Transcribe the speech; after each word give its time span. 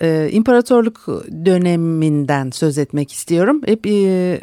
e, 0.00 0.28
imparatorluk 0.32 1.06
döneminden 1.44 2.50
söz 2.50 2.78
etmek 2.78 3.12
istiyorum. 3.12 3.60
Hep 3.66 3.86
e, 3.86 4.40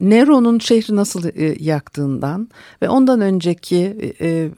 Nero'nun 0.00 0.58
şehri 0.58 0.96
nasıl 0.96 1.24
e, 1.24 1.56
yaktığından 1.60 2.48
ve 2.82 2.88
ondan 2.88 3.20
önceki 3.20 4.14
e, 4.20 4.50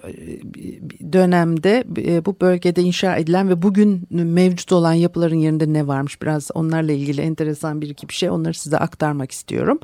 dönemde 1.13 1.85
e, 1.97 2.25
bu 2.25 2.37
bölgede 2.41 2.83
inşa 2.83 3.17
edilen 3.17 3.49
ve 3.49 3.63
bugün 3.63 4.07
mevcut 4.11 4.73
olan 4.73 4.93
yapıların 4.93 5.37
yerinde 5.37 5.73
ne 5.73 5.87
varmış 5.87 6.23
biraz 6.23 6.51
onlarla 6.55 6.93
ilgili 6.93 7.21
enteresan 7.21 7.81
bir 7.81 7.89
iki 7.89 8.09
bir 8.09 8.15
şey 8.15 8.31
onları 8.31 8.55
size 8.55 8.79
aktarmak 8.79 9.33
istiyorum. 9.33 9.79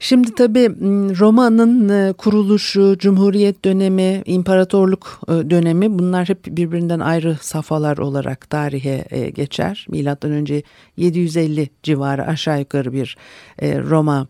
Şimdi 0.00 0.34
tabii 0.34 0.68
Roma'nın 1.18 2.12
kuruluşu, 2.12 2.96
Cumhuriyet 2.98 3.64
dönemi, 3.64 4.22
imparatorluk 4.26 5.20
dönemi 5.28 5.98
bunlar 5.98 6.28
hep 6.28 6.46
birbirinden 6.46 7.00
ayrı 7.00 7.36
safhalar 7.40 7.98
olarak 7.98 8.50
tarihe 8.50 9.30
geçer. 9.30 9.86
Milattan 9.88 10.30
önce 10.30 10.62
750 10.96 11.68
civarı 11.82 12.26
aşağı 12.26 12.58
yukarı 12.58 12.92
bir 12.92 13.16
Roma 13.62 14.26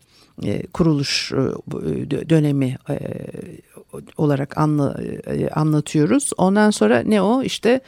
kuruluş 0.73 1.31
dönemi 2.29 2.77
olarak 4.17 4.57
anlatıyoruz. 5.55 6.31
Ondan 6.37 6.71
sonra 6.71 6.99
ne 6.99 7.21
o 7.21 7.43
işte 7.43 7.81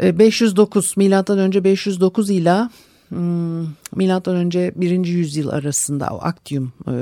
509 0.00 0.96
milattan 0.96 1.38
önce 1.38 1.64
509 1.64 2.30
ile 2.30 2.52
Hmm, 2.52 2.91
milattan 3.96 4.36
önce 4.36 4.72
1. 4.76 5.06
yüzyıl 5.06 5.48
arasında 5.48 6.08
o 6.10 6.18
Actium 6.22 6.72
e, 6.88 6.94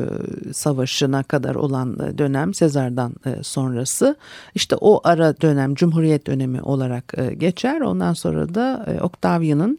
Savaşı'na 0.52 1.22
kadar 1.22 1.54
olan 1.54 1.98
e, 1.98 2.18
dönem 2.18 2.54
Sezar'dan 2.54 3.14
e, 3.26 3.42
sonrası 3.42 4.16
işte 4.54 4.76
o 4.80 5.00
ara 5.04 5.40
dönem 5.40 5.74
Cumhuriyet 5.74 6.26
dönemi 6.26 6.62
olarak 6.62 7.14
geçer. 7.36 7.80
Ondan 7.80 8.12
sonra 8.12 8.54
da 8.54 8.86
Octavian'ın 9.02 9.78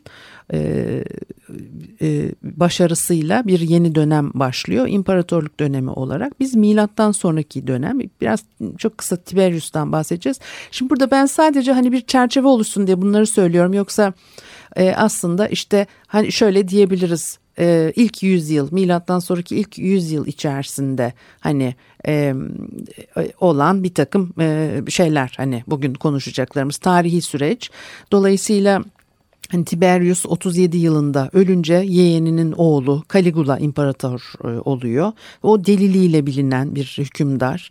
başarısıyla 2.44 3.48
bir 3.48 3.60
yeni 3.60 3.95
dönem 3.95 4.32
başlıyor. 4.34 4.88
İmparatorluk 4.88 5.60
dönemi 5.60 5.90
olarak. 5.90 6.40
Biz 6.40 6.56
milattan 6.56 7.12
sonraki 7.12 7.68
dönem 7.68 8.00
biraz 8.22 8.44
çok 8.78 8.98
kısa 8.98 9.16
Tiberius'tan 9.16 9.92
bahsedeceğiz. 9.92 10.40
Şimdi 10.72 10.90
burada 10.90 11.12
ben 11.12 11.26
sadece 11.26 11.72
hani 11.72 11.92
bir 11.92 12.02
çerçeve 12.02 12.48
oluşsun 12.48 12.88
diye 12.88 13.02
bunları 13.02 13.28
söylüyorum. 13.28 13.73
Yoksa 13.73 14.14
e, 14.76 14.93
aslında 14.95 15.48
işte 15.48 15.87
hani 16.08 16.32
şöyle 16.32 16.67
diyebiliriz 16.67 17.39
e, 17.59 17.93
ilk 17.95 18.23
yüzyıl 18.23 18.71
milattan 18.71 19.20
sonraki 19.20 19.55
ilk 19.55 19.77
yüzyıl 19.77 20.27
içerisinde 20.27 21.14
hani 21.39 21.76
e, 22.08 22.33
olan 23.39 23.83
bir 23.83 23.93
takım 23.93 24.33
e, 24.39 24.77
şeyler 24.89 25.33
hani 25.37 25.64
bugün 25.67 25.93
konuşacaklarımız 25.93 26.77
tarihi 26.77 27.21
süreç 27.21 27.71
dolayısıyla 28.11 28.83
Hani 29.52 29.65
Tiberius 29.65 30.26
37 30.26 30.77
yılında 30.77 31.30
ölünce 31.33 31.73
yeğeninin 31.73 32.52
oğlu 32.52 33.04
Caligula 33.14 33.60
imparator 33.60 34.33
e, 34.43 34.48
oluyor. 34.48 35.11
O 35.43 35.65
deliliğiyle 35.65 36.26
bilinen 36.26 36.76
bir 36.76 36.95
hükümdar. 36.98 37.70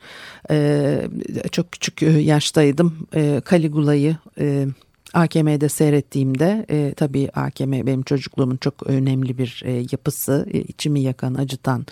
Ee, 0.51 1.09
çok 1.53 1.73
küçük 1.73 2.03
e, 2.03 2.11
yaştaydım. 2.11 3.09
Ee, 3.15 3.43
Caligula'yı 3.51 4.17
e, 4.41 4.67
AKM'de 5.15 5.69
seyrettiğimde 5.69 6.67
e, 6.71 6.95
tabii 6.97 7.31
AKM 7.35 7.73
benim 7.73 8.03
çocukluğumun 8.03 8.57
çok 8.57 8.87
önemli 8.87 9.39
bir 9.39 9.63
e, 9.65 9.73
yapısı. 9.93 10.47
E, 10.53 10.59
içimi 10.59 11.01
yakan, 11.01 11.35
acıtan, 11.35 11.87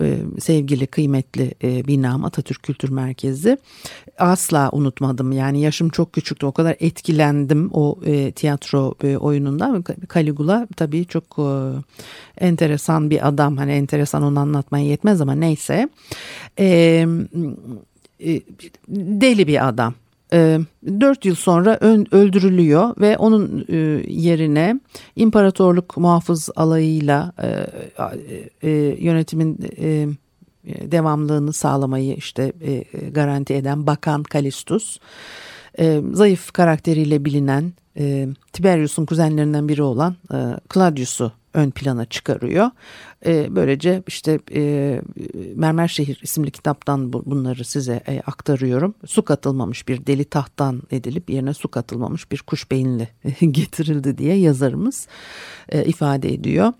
e, 0.00 0.16
sevgili, 0.40 0.86
kıymetli 0.86 1.54
e, 1.62 1.86
binam 1.86 2.24
Atatürk 2.24 2.62
Kültür 2.62 2.88
Merkezi. 2.88 3.58
Asla 4.18 4.70
unutmadım 4.72 5.32
yani 5.32 5.60
yaşım 5.60 5.88
çok 5.88 6.12
küçüktü 6.12 6.46
o 6.46 6.52
kadar 6.52 6.76
etkilendim 6.80 7.70
o 7.72 7.98
e, 8.04 8.32
tiyatro 8.32 8.94
e, 9.04 9.16
oyunundan. 9.16 9.84
Caligula 10.14 10.68
tabii 10.76 11.06
çok 11.06 11.24
e, 11.38 11.48
enteresan 12.46 13.10
bir 13.10 13.28
adam 13.28 13.56
hani 13.56 13.72
enteresan 13.72 14.22
onu 14.22 14.40
anlatmaya 14.40 14.84
yetmez 14.84 15.20
ama 15.20 15.34
neyse. 15.34 15.88
E, 16.58 17.06
e, 18.26 18.40
deli 18.88 19.46
bir 19.46 19.68
adam 19.68 19.94
4 20.32 21.24
yıl 21.24 21.34
sonra 21.34 21.78
öldürülüyor 22.10 22.94
ve 23.00 23.16
onun 23.16 23.64
e, 23.68 23.76
yerine 24.08 24.80
imparatorluk 25.16 25.96
muhafız 25.96 26.50
alayıyla 26.56 27.32
e, 27.42 27.66
e, 28.62 28.70
yönetimin 28.98 29.58
devamlılığını 30.64 31.52
sağlamayı 31.52 32.14
işte 32.14 32.52
garanti 33.12 33.54
eden 33.54 33.86
Bakan 33.86 34.22
Kalistus 34.22 34.98
zayıf 36.12 36.52
karakteriyle 36.52 37.24
bilinen 37.24 37.72
Tiberius'un 38.52 39.06
kuzenlerinden 39.06 39.68
biri 39.68 39.82
olan 39.82 40.16
Claudius'u 40.74 41.32
ön 41.54 41.70
plana 41.70 42.04
çıkarıyor. 42.04 42.70
E, 43.26 43.56
böylece 43.56 44.02
işte 44.06 44.38
e, 44.54 45.00
Mermer 45.54 45.88
Şehir 45.88 46.20
isimli 46.22 46.50
kitaptan 46.50 47.12
bunları 47.12 47.64
size 47.64 48.02
e, 48.08 48.20
aktarıyorum. 48.26 48.94
Su 49.06 49.24
katılmamış 49.24 49.88
bir 49.88 50.06
deli 50.06 50.24
tahttan 50.24 50.82
edilip 50.90 51.30
yerine 51.30 51.54
su 51.54 51.68
katılmamış 51.68 52.32
bir 52.32 52.38
kuş 52.38 52.70
beyinli 52.70 53.08
getirildi 53.40 54.18
diye 54.18 54.34
yazarımız 54.36 55.06
e, 55.68 55.84
ifade 55.84 56.34
ediyor. 56.34 56.72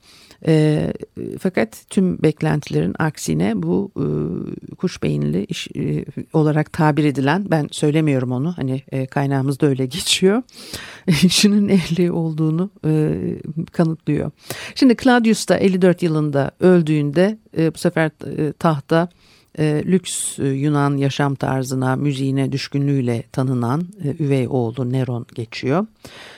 E, 0.46 0.92
fakat 1.38 1.84
tüm 1.90 2.22
beklentilerin 2.22 2.94
aksine 2.98 3.62
bu 3.62 3.92
e, 3.96 4.04
kuş 4.74 5.02
beyinli 5.02 5.44
iş 5.44 5.68
e, 5.76 6.04
olarak 6.32 6.72
tabir 6.72 7.04
edilen 7.04 7.46
ben 7.50 7.68
söylemiyorum 7.70 8.32
onu 8.32 8.52
hani 8.56 8.82
e, 8.92 9.06
kaynağımızda 9.06 9.66
öyle 9.66 9.86
geçiyor. 9.86 10.42
İşinin 11.06 11.68
ehli 11.68 12.12
olduğunu 12.12 12.70
e, 12.86 13.14
kanıtlıyor. 13.72 14.30
Şimdi 14.74 14.96
Claudius 14.96 15.48
da 15.48 15.56
54 15.56 16.02
yılında 16.02 16.50
öldüğünde 16.60 17.38
e, 17.58 17.74
bu 17.74 17.78
sefer 17.78 18.10
e, 18.38 18.52
tahta 18.52 19.08
e, 19.59 19.83
lüks 19.87 20.38
e, 20.38 20.49
Yunan 20.49 20.97
yaşam 20.97 21.34
tarzına, 21.34 21.97
müziğine 21.97 22.53
düşkünlüğüyle 22.53 23.22
tanınan 23.33 23.88
e, 24.05 24.25
üvey 24.25 24.49
oğlu 24.49 24.93
Neron 24.93 25.27
geçiyor. 25.34 25.87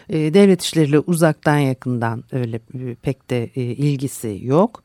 E, 0.09 0.34
devlet 0.34 0.62
işleriyle 0.62 0.99
uzaktan 0.99 1.59
yakından 1.59 2.25
öyle 2.33 2.56
e, 2.56 2.95
pek 2.95 3.31
de 3.31 3.50
e, 3.56 3.62
ilgisi 3.62 4.41
yok. 4.43 4.83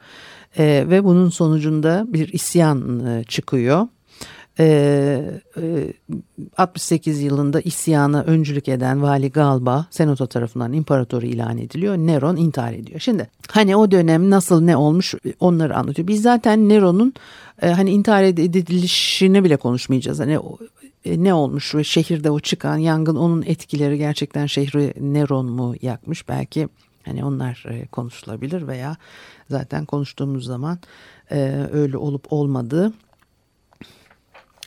E, 0.57 0.85
ve 0.89 1.03
bunun 1.03 1.29
sonucunda 1.29 2.05
bir 2.07 2.33
isyan 2.33 3.05
e, 3.05 3.23
çıkıyor. 3.23 3.87
68 6.57 7.21
yılında 7.21 7.61
isyana 7.61 8.23
öncülük 8.23 8.67
eden 8.67 9.01
Vali 9.01 9.31
Galba 9.31 9.85
Senato 9.91 10.27
tarafından 10.27 10.73
imparatoru 10.73 11.25
ilan 11.25 11.57
ediliyor. 11.57 11.97
Neron 11.97 12.35
intihar 12.35 12.73
ediyor. 12.73 12.99
Şimdi 12.99 13.29
hani 13.51 13.75
o 13.75 13.91
dönem 13.91 14.29
nasıl 14.29 14.61
ne 14.61 14.77
olmuş 14.77 15.13
onları 15.39 15.75
anlatıyor. 15.75 16.07
Biz 16.07 16.21
zaten 16.21 16.69
Neron'un 16.69 17.13
hani 17.61 17.91
intihar 17.91 18.23
edilişini 18.23 19.43
bile 19.43 19.57
konuşmayacağız. 19.57 20.19
Hani 20.19 20.39
ne 21.05 21.33
olmuş 21.33 21.75
ve 21.75 21.83
şehirde 21.83 22.31
o 22.31 22.39
çıkan 22.39 22.77
yangın 22.77 23.15
onun 23.15 23.41
etkileri 23.41 23.97
gerçekten 23.97 24.45
şehri 24.45 24.93
Neron 24.99 25.45
mu 25.45 25.75
yakmış 25.81 26.29
belki 26.29 26.69
hani 27.05 27.25
onlar 27.25 27.65
konuşulabilir 27.91 28.67
veya 28.67 28.97
zaten 29.49 29.85
konuştuğumuz 29.85 30.45
zaman 30.45 30.79
öyle 31.71 31.97
olup 31.97 32.33
olmadığı 32.33 32.93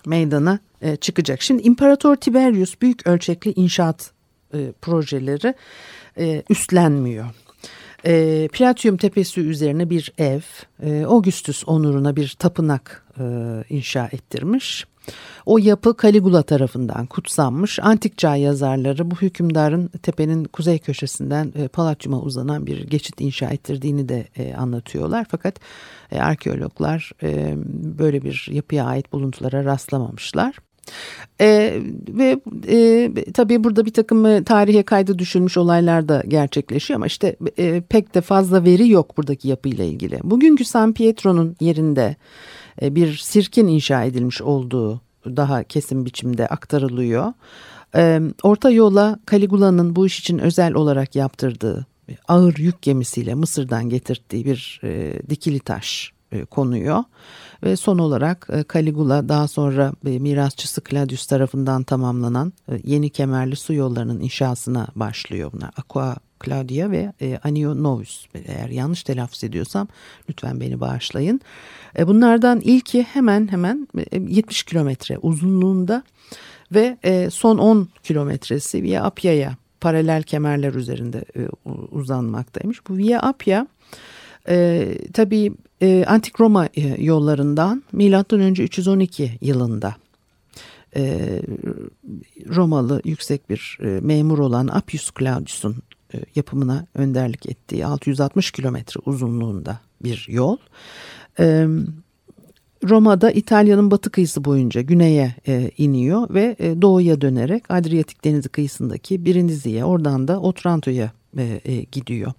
meydana 0.07 0.59
e, 0.83 0.97
çıkacak. 0.97 1.43
Şimdi 1.43 1.63
İmparator 1.63 2.17
Tiberius 2.17 2.81
büyük 2.83 3.07
ölçekli 3.07 3.53
inşaat 3.57 4.11
e, 4.55 4.73
projeleri 4.83 5.55
e, 6.19 6.43
üstlenmiyor. 6.51 7.27
E, 8.07 8.49
Platium 8.53 8.97
tepesi 8.97 9.41
üzerine 9.41 9.91
bir 9.91 10.13
ev, 10.19 10.41
e, 10.83 11.05
Augustus 11.05 11.65
onuruna 11.67 12.17
bir 12.17 12.37
tapınak 12.39 13.07
e, 13.19 13.25
inşa 13.69 14.09
ettirmiş. 14.13 14.87
O 15.47 15.59
yapı 15.59 15.95
Caligula 16.03 16.43
tarafından 16.43 17.07
kutsanmış. 17.07 17.79
Antik 17.83 18.19
çağ 18.19 18.37
yazarları 18.37 19.11
bu 19.11 19.17
hükümdarın 19.17 19.89
tepenin 19.89 20.45
kuzey 20.45 20.79
köşesinden 20.79 21.53
e, 21.57 21.69
Palatyum'a 21.69 22.21
uzanan 22.21 22.67
bir 22.67 22.87
geçit 22.87 23.21
inşa 23.21 23.51
ettirdiğini 23.51 24.09
de 24.09 24.29
e, 24.37 24.55
anlatıyorlar. 24.55 25.27
Fakat 25.31 25.61
e, 26.13 26.21
arkeologlar 26.21 27.13
e, 27.23 27.55
böyle 27.99 28.23
bir 28.23 28.49
yapıya 28.51 28.85
ait 28.85 29.13
buluntulara 29.13 29.65
rastlamamışlar. 29.65 30.57
E, 31.41 31.79
ve 32.09 32.41
e, 32.69 33.13
tabii 33.35 33.65
burada 33.65 33.87
bir 33.87 33.93
takım 33.93 34.27
e, 34.27 34.45
tarihe 34.45 34.83
kaydı 34.83 35.19
düşülmüş 35.19 35.57
olaylar 35.57 36.09
da 36.09 36.23
gerçekleşiyor 36.29 36.97
ama 36.97 37.07
işte 37.07 37.37
e, 37.59 37.81
pek 37.81 38.15
de 38.15 38.21
fazla 38.21 38.65
veri 38.65 38.89
yok 38.89 39.17
buradaki 39.19 39.49
yapıyla 39.49 39.85
ilgili. 39.85 40.19
Bugünkü 40.23 40.65
San 40.65 40.93
Pietro'nun 40.93 41.57
yerinde 41.61 42.17
e, 42.83 42.95
bir 42.95 43.17
sirkin 43.17 43.67
inşa 43.67 44.05
edilmiş 44.05 44.43
olduğu 44.43 45.01
daha 45.27 45.65
kesin 45.65 46.07
biçimde 46.07 46.47
aktarılıyor. 46.47 47.33
E, 47.97 48.21
orta 48.43 48.71
yola 48.71 49.19
Caligula'nın 49.31 49.97
bu 49.97 50.07
iş 50.07 50.21
için 50.21 50.39
özel 50.39 50.75
olarak 50.75 51.17
yaptırdığı 51.17 51.87
ağır 52.29 52.57
yük 52.57 52.83
gemisiyle 52.83 53.35
Mısır'dan 53.35 53.89
getirdiği 53.89 54.45
bir 54.45 54.81
e, 54.85 55.23
dikili 55.31 55.61
taş 55.61 56.13
e, 56.13 56.20
konuyor. 56.51 57.05
Ve 57.63 57.77
son 57.77 57.99
olarak 57.99 58.49
e, 58.53 58.65
Caligula 58.73 59.29
daha 59.29 59.49
sonra 59.49 59.93
e, 60.07 60.19
mirasçısı 60.19 60.83
Claudius 60.91 61.27
tarafından 61.27 61.83
tamamlanan 61.83 62.53
e, 62.69 62.81
yeni 62.85 63.11
kemerli 63.11 63.57
su 63.57 63.75
yollarının 63.75 64.21
inşasına 64.21 64.89
başlıyor 64.97 65.51
bunlar. 65.53 65.71
Aqua 65.77 66.17
Claudia 66.45 66.91
ve 66.91 67.13
Anio 67.45 67.83
Novus 67.83 68.27
eğer 68.35 68.69
yanlış 68.69 69.03
telaffuz 69.03 69.45
ediyorsam 69.45 69.89
lütfen 70.31 70.61
beni 70.61 70.81
bağışlayın. 70.81 71.41
Bunlardan 72.07 72.61
ilki 72.61 73.03
hemen 73.03 73.49
hemen 73.53 73.89
70 74.13 74.63
kilometre 74.63 75.19
uzunluğunda 75.19 76.03
ve 76.73 76.97
son 77.31 77.59
10 77.59 77.89
kilometresi 78.03 78.83
Via 78.83 79.05
Appia'ya 79.05 79.57
paralel 79.81 80.23
kemerler 80.23 80.75
üzerinde 80.75 81.25
uzanmaktaymış. 81.93 82.89
Bu 82.89 82.97
Via 82.97 83.21
Appia 83.21 83.67
e, 84.49 84.89
tabii 85.13 85.53
e, 85.83 86.05
Antik 86.05 86.41
Roma 86.41 86.67
e, 86.67 87.05
yollarından 87.05 87.83
milattan 87.93 88.41
önce 88.41 88.63
312 88.63 89.39
yılında 89.41 89.97
e, 90.97 91.43
Romalı 92.49 93.01
yüksek 93.05 93.51
bir 93.51 93.79
e, 93.83 93.87
memur 93.87 94.39
olan 94.39 94.69
Appius 94.69 95.11
Claudius'un 95.19 95.77
e, 96.15 96.19
yapımına 96.35 96.87
önderlik 96.95 97.47
ettiği 97.47 97.87
660 97.87 98.51
kilometre 98.51 99.01
uzunluğunda 99.07 99.81
bir 100.03 100.27
yol. 100.31 100.57
E, 101.41 101.67
Roma'da 102.85 103.31
İtalya'nın 103.31 103.91
batı 103.91 104.11
kıyısı 104.11 104.45
boyunca 104.45 104.81
güneye 104.81 105.35
e, 105.49 105.71
iniyor 105.79 106.35
ve 106.35 106.57
e, 106.59 106.83
doğuya 106.83 107.21
dönerek 107.21 107.65
Adriyatik 107.69 108.25
Denizi 108.25 108.49
kıyısındaki 108.49 109.25
Brindisi'ye 109.27 109.85
oradan 109.85 110.29
da 110.29 110.41
Otranto'ya 110.41 111.13
e, 111.39 111.61
e, 111.65 111.83
gidiyor. 111.83 112.33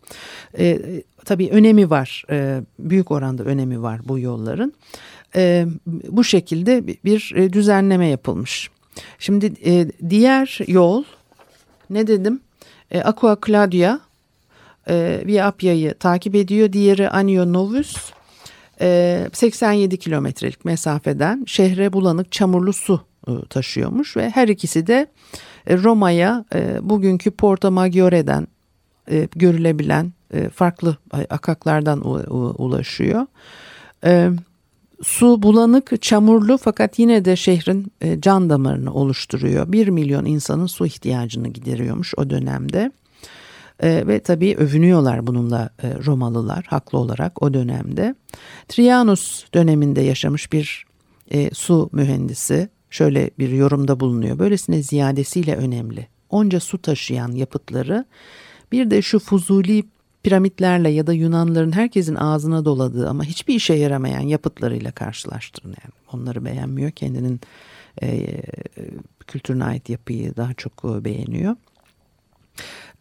E, 0.59 0.80
tabii 1.25 1.50
önemi 1.50 1.89
var, 1.89 2.23
e, 2.29 2.62
büyük 2.79 3.12
oranda 3.12 3.44
önemi 3.44 3.81
var 3.81 4.01
bu 4.06 4.19
yolların. 4.19 4.73
E, 5.35 5.65
bu 5.88 6.23
şekilde 6.23 6.88
bir 6.88 7.33
e, 7.35 7.53
düzenleme 7.53 8.07
yapılmış. 8.07 8.69
Şimdi 9.19 9.53
e, 9.65 9.88
diğer 10.09 10.59
yol 10.68 11.03
ne 11.89 12.07
dedim? 12.07 12.39
E, 12.91 13.01
Aqua 13.01 13.38
Claudia 13.45 14.00
e, 14.89 15.21
Via 15.25 15.47
Appia'yı 15.47 15.94
takip 15.94 16.35
ediyor. 16.35 16.73
Diğeri 16.73 17.09
Anio 17.09 17.53
Novus. 17.53 18.12
87 19.33 19.97
kilometrelik 19.97 20.65
mesafeden 20.65 21.44
şehre 21.47 21.94
bulanık 21.94 22.31
çamurlu 22.31 22.74
su 22.74 23.01
e, 23.27 23.31
taşıyormuş 23.50 24.17
ve 24.17 24.29
her 24.29 24.47
ikisi 24.47 24.88
de 24.88 25.07
Roma'ya 25.69 26.45
bugünkü 26.81 27.31
Porto 27.31 27.71
Maggiore'den 27.71 28.47
e, 29.12 29.27
görülebilen 29.35 30.13
e, 30.33 30.49
farklı 30.49 30.97
akaklardan 31.29 32.01
ulaşıyor. 32.61 33.25
E, 34.03 34.29
su 35.03 35.43
bulanık, 35.43 36.01
çamurlu 36.01 36.57
fakat 36.57 36.99
yine 36.99 37.25
de 37.25 37.35
şehrin 37.35 37.91
e, 38.01 38.21
can 38.21 38.49
damarını 38.49 38.93
oluşturuyor. 38.93 39.71
Bir 39.71 39.87
milyon 39.87 40.25
insanın 40.25 40.65
su 40.65 40.85
ihtiyacını 40.85 41.47
gideriyormuş 41.47 42.13
o 42.17 42.29
dönemde. 42.29 42.91
E, 43.83 44.07
ve 44.07 44.19
tabii 44.19 44.55
övünüyorlar 44.55 45.27
bununla 45.27 45.69
e, 45.83 45.93
Romalılar 46.05 46.65
haklı 46.65 46.97
olarak 46.97 47.43
o 47.43 47.53
dönemde. 47.53 48.15
Trianus 48.67 49.45
döneminde 49.53 50.01
yaşamış 50.01 50.53
bir 50.53 50.85
e, 51.31 51.53
su 51.53 51.89
mühendisi 51.91 52.69
şöyle 52.89 53.29
bir 53.39 53.49
yorumda 53.49 53.99
bulunuyor. 53.99 54.39
Böylesine 54.39 54.83
ziyadesiyle 54.83 55.55
önemli. 55.55 56.07
Onca 56.29 56.59
su 56.59 56.81
taşıyan 56.81 57.31
yapıtları 57.31 58.05
bir 58.71 58.91
de 58.91 59.01
şu 59.01 59.19
fuzuli 59.19 59.83
piramitlerle 60.23 60.89
ya 60.89 61.07
da 61.07 61.13
Yunanların 61.13 61.71
herkesin 61.71 62.15
ağzına 62.15 62.65
doladığı 62.65 63.09
ama 63.09 63.23
hiçbir 63.23 63.56
işe 63.56 63.73
yaramayan 63.73 64.21
yapıtlarıyla 64.21 64.91
karşılaştırın. 64.91 65.69
Yani 65.69 65.94
onları 66.13 66.45
beğenmiyor. 66.45 66.91
Kendinin 66.91 67.41
e, 68.01 68.27
kültürüne 69.27 69.63
ait 69.63 69.89
yapıyı 69.89 70.35
daha 70.35 70.53
çok 70.53 70.73
e, 70.85 71.06
beğeniyor. 71.06 71.56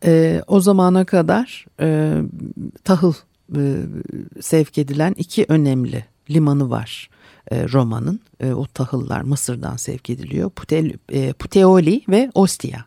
E, 0.05 0.43
o 0.47 0.61
zamana 0.61 1.05
kadar 1.05 1.67
e, 1.81 2.17
tahıl 2.85 3.13
e, 3.57 3.77
sevk 4.41 4.79
edilen 4.79 5.15
iki 5.17 5.47
önemli 5.49 6.05
limanı 6.31 6.71
var 6.71 7.11
e, 7.51 7.69
Roma'nın. 7.69 8.21
E, 8.41 8.53
o 8.53 8.67
tahıllar 8.67 9.21
Mısır'dan 9.21 9.77
sevk 9.77 10.11
ediliyor. 10.11 10.51
Putel, 10.51 10.93
Puteoli 11.39 12.03
ve 12.09 12.31
Ostia. 12.35 12.81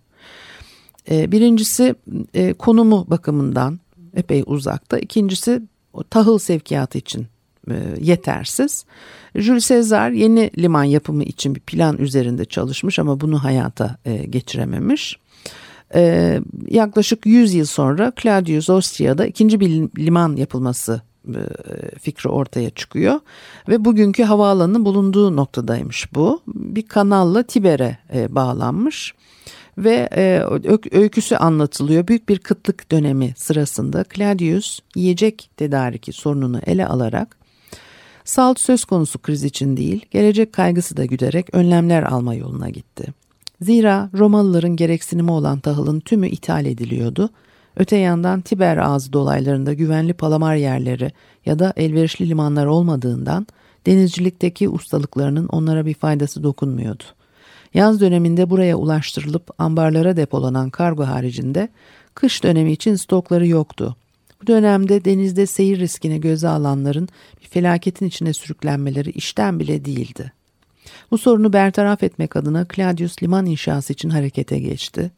Birincisi 1.09 1.95
konumu 2.59 3.05
bakımından 3.09 3.79
epey 4.15 4.43
uzakta. 4.45 4.99
İkincisi 4.99 5.61
tahıl 6.09 6.37
sevkiyatı 6.37 6.97
için 6.97 7.27
e, 7.69 7.75
yetersiz. 8.01 8.85
Jules 9.35 9.69
Caesar 9.69 10.09
yeni 10.11 10.51
liman 10.57 10.83
yapımı 10.83 11.23
için 11.23 11.55
bir 11.55 11.59
plan 11.59 11.97
üzerinde 11.97 12.45
çalışmış 12.45 12.99
ama 12.99 13.19
bunu 13.19 13.43
hayata 13.43 13.97
e, 14.05 14.15
geçirememiş. 14.25 15.19
E, 15.95 16.39
yaklaşık 16.69 17.25
100 17.25 17.53
yıl 17.53 17.65
sonra 17.65 18.13
Claudius 18.21 18.69
Ostria'da 18.69 19.25
ikinci 19.25 19.59
bir 19.59 19.69
liman 19.97 20.35
yapılması 20.35 21.01
fikri 22.01 22.29
ortaya 22.29 22.69
çıkıyor 22.69 23.19
ve 23.69 23.85
bugünkü 23.85 24.23
havaalanının 24.23 24.85
bulunduğu 24.85 25.35
noktadaymış 25.35 26.13
bu. 26.15 26.41
Bir 26.47 26.87
kanalla 26.87 27.43
Tiber'e 27.43 27.97
bağlanmış 28.29 29.13
ve 29.77 30.09
e, 30.15 30.43
öyküsü 30.91 31.35
anlatılıyor. 31.35 32.07
Büyük 32.07 32.29
bir 32.29 32.39
kıtlık 32.39 32.91
dönemi 32.91 33.33
sırasında 33.37 34.05
Claudius 34.15 34.79
yiyecek 34.95 35.49
tedariki 35.57 36.13
sorununu 36.13 36.59
ele 36.65 36.87
alarak 36.87 37.37
salt 38.25 38.59
söz 38.59 38.85
konusu 38.85 39.19
kriz 39.19 39.43
için 39.43 39.77
değil 39.77 40.05
gelecek 40.11 40.53
kaygısı 40.53 40.97
da 40.97 41.05
güderek 41.05 41.55
önlemler 41.55 42.03
alma 42.03 42.35
yoluna 42.35 42.69
gitti. 42.69 43.13
Zira 43.61 44.09
Romalıların 44.13 44.75
gereksinimi 44.75 45.31
olan 45.31 45.59
tahılın 45.59 45.99
tümü 45.99 46.27
ithal 46.27 46.65
ediliyordu. 46.65 47.29
Öte 47.77 47.97
yandan 47.97 48.41
Tiber 48.41 48.77
ağzı 48.77 49.13
dolaylarında 49.13 49.73
güvenli 49.73 50.13
palamar 50.13 50.55
yerleri 50.55 51.11
ya 51.45 51.59
da 51.59 51.73
elverişli 51.75 52.29
limanlar 52.29 52.65
olmadığından 52.65 53.47
denizcilikteki 53.85 54.69
ustalıklarının 54.69 55.47
onlara 55.47 55.85
bir 55.85 55.93
faydası 55.93 56.43
dokunmuyordu. 56.43 57.03
Yaz 57.73 58.01
döneminde 58.01 58.49
buraya 58.49 58.75
ulaştırılıp 58.75 59.49
ambarlara 59.57 60.17
depolanan 60.17 60.69
kargo 60.69 61.03
haricinde 61.03 61.69
kış 62.15 62.43
dönemi 62.43 62.71
için 62.71 62.95
stokları 62.95 63.47
yoktu. 63.47 63.95
Bu 64.41 64.47
dönemde 64.47 65.05
denizde 65.05 65.45
seyir 65.45 65.79
riskini 65.79 66.21
göze 66.21 66.47
alanların 66.47 67.09
bir 67.41 67.47
felaketin 67.47 68.05
içine 68.05 68.33
sürüklenmeleri 68.33 69.09
işten 69.09 69.59
bile 69.59 69.85
değildi. 69.85 70.31
Bu 71.11 71.17
sorunu 71.17 71.53
bertaraf 71.53 72.03
etmek 72.03 72.35
adına 72.35 72.65
Claudius 72.75 73.23
liman 73.23 73.45
inşası 73.45 73.93
için 73.93 74.09
harekete 74.09 74.59
geçti. 74.59 75.11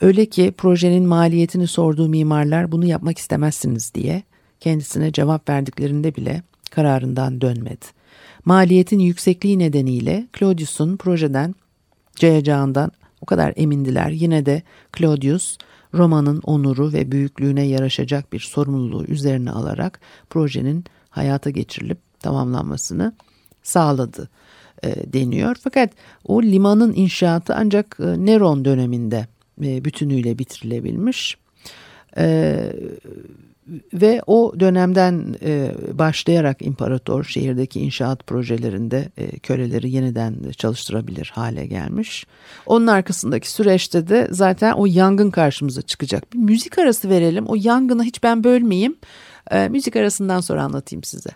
Öyle 0.00 0.26
ki 0.26 0.54
projenin 0.56 1.06
maliyetini 1.06 1.66
sorduğu 1.66 2.08
mimarlar 2.08 2.72
bunu 2.72 2.86
yapmak 2.86 3.18
istemezsiniz 3.18 3.94
diye 3.94 4.22
kendisine 4.60 5.12
cevap 5.12 5.48
verdiklerinde 5.48 6.14
bile 6.14 6.42
kararından 6.70 7.40
dönmedi. 7.40 7.86
Maliyetin 8.44 8.98
yüksekliği 8.98 9.58
nedeniyle 9.58 10.26
Claudius'un 10.38 10.96
projeden 10.96 11.54
cayacağından 12.20 12.92
o 13.20 13.26
kadar 13.26 13.52
emindiler. 13.56 14.10
Yine 14.10 14.46
de 14.46 14.62
Claudius 14.98 15.58
Roma'nın 15.94 16.40
onuru 16.44 16.92
ve 16.92 17.12
büyüklüğüne 17.12 17.66
yaraşacak 17.66 18.32
bir 18.32 18.40
sorumluluğu 18.40 19.04
üzerine 19.04 19.50
alarak 19.50 20.00
projenin 20.30 20.84
hayata 21.10 21.50
geçirilip 21.50 21.98
tamamlanmasını 22.20 23.12
sağladı 23.62 24.28
e, 24.82 25.12
deniyor. 25.12 25.56
Fakat 25.64 25.92
o 26.24 26.42
limanın 26.42 26.92
inşaatı 26.94 27.54
ancak 27.54 27.96
e, 28.00 28.04
Neron 28.04 28.64
döneminde 28.64 29.26
e, 29.64 29.84
bütünüyle 29.84 30.38
bitirilebilmiş. 30.38 31.36
E, 32.16 32.56
ve 33.92 34.22
o 34.26 34.60
dönemden 34.60 35.36
e, 35.42 35.72
başlayarak 35.92 36.62
imparator 36.62 37.24
şehirdeki 37.24 37.80
inşaat 37.80 38.26
projelerinde 38.26 39.08
e, 39.16 39.38
köleleri 39.38 39.90
yeniden 39.90 40.34
çalıştırabilir 40.56 41.32
hale 41.34 41.66
gelmiş. 41.66 42.26
Onun 42.66 42.86
arkasındaki 42.86 43.50
süreçte 43.50 44.08
de 44.08 44.28
zaten 44.30 44.72
o 44.72 44.86
yangın 44.86 45.30
karşımıza 45.30 45.82
çıkacak. 45.82 46.32
Bir 46.32 46.38
müzik 46.38 46.78
arası 46.78 47.08
verelim. 47.08 47.46
O 47.46 47.54
yangını 47.58 48.04
hiç 48.04 48.22
ben 48.22 48.44
bölmeyeyim. 48.44 48.96
E, 49.50 49.68
müzik 49.68 49.96
arasından 49.96 50.40
sonra 50.40 50.62
anlatayım 50.62 51.04
size. 51.04 51.30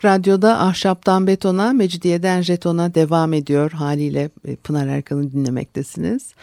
Açık 0.00 0.04
Radyo'da 0.04 0.60
Ahşaptan 0.60 1.26
Betona, 1.26 1.72
Mecidiyeden 1.72 2.42
Jeton'a 2.42 2.94
devam 2.94 3.32
ediyor. 3.32 3.70
Haliyle 3.70 4.30
e, 4.48 4.56
Pınar 4.56 4.86
Erkan'ı 4.86 5.32
dinlemektesiniz. 5.32 6.34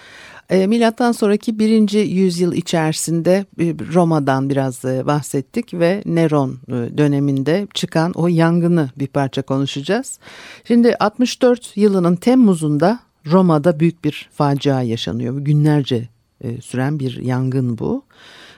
E, 0.50 0.68
milattan 0.68 1.12
sonraki 1.12 1.60
birinci 1.60 1.98
yüzyıl 1.98 2.54
içerisinde 2.54 3.46
e, 3.60 3.76
Roma'dan 3.94 4.50
biraz 4.50 4.84
bahsettik 4.84 5.74
ve 5.74 6.04
Neron 6.06 6.58
döneminde 6.98 7.68
çıkan 7.74 8.12
o 8.12 8.28
yangını 8.28 8.90
bir 8.98 9.08
parça 9.08 9.42
konuşacağız. 9.42 10.20
Şimdi 10.64 10.96
64 10.96 11.78
yılının 11.78 12.16
Temmuz'unda 12.16 13.00
Roma'da 13.26 13.80
büyük 13.80 14.04
bir 14.04 14.30
facia 14.34 14.82
yaşanıyor. 14.82 15.40
Günlerce 15.40 16.10
süren 16.62 17.00
bir 17.00 17.22
yangın 17.22 17.78
bu. 17.78 18.04